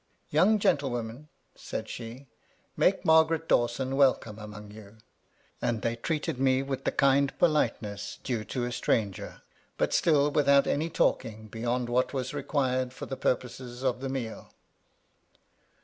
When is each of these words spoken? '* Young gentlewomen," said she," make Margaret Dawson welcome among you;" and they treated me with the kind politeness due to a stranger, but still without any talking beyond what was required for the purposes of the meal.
'* 0.15 0.29
Young 0.31 0.57
gentlewomen," 0.57 1.29
said 1.53 1.87
she," 1.87 2.25
make 2.75 3.05
Margaret 3.05 3.47
Dawson 3.47 3.95
welcome 3.95 4.39
among 4.39 4.71
you;" 4.71 4.97
and 5.61 5.83
they 5.83 5.95
treated 5.95 6.39
me 6.39 6.63
with 6.63 6.85
the 6.85 6.91
kind 6.91 7.37
politeness 7.37 8.17
due 8.23 8.43
to 8.45 8.65
a 8.65 8.71
stranger, 8.71 9.43
but 9.77 9.93
still 9.93 10.31
without 10.31 10.65
any 10.65 10.89
talking 10.89 11.49
beyond 11.49 11.87
what 11.87 12.13
was 12.15 12.33
required 12.33 12.93
for 12.93 13.05
the 13.05 13.15
purposes 13.15 13.83
of 13.83 13.99
the 14.01 14.09
meal. 14.09 14.51